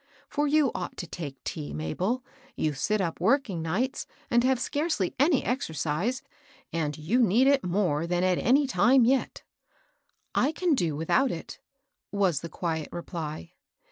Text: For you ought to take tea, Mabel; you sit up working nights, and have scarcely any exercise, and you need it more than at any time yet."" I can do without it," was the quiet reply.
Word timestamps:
For 0.27 0.47
you 0.47 0.71
ought 0.73 0.97
to 0.97 1.05
take 1.05 1.43
tea, 1.43 1.73
Mabel; 1.75 2.23
you 2.55 2.73
sit 2.73 3.01
up 3.01 3.19
working 3.21 3.61
nights, 3.61 4.07
and 4.31 4.43
have 4.43 4.59
scarcely 4.59 5.13
any 5.19 5.43
exercise, 5.45 6.23
and 6.73 6.97
you 6.97 7.21
need 7.21 7.45
it 7.45 7.63
more 7.63 8.07
than 8.07 8.23
at 8.23 8.39
any 8.39 8.65
time 8.65 9.05
yet."" 9.05 9.43
I 10.47 10.53
can 10.53 10.73
do 10.73 10.95
without 10.95 11.29
it," 11.29 11.59
was 12.11 12.39
the 12.41 12.49
quiet 12.49 12.89
reply. 12.91 13.53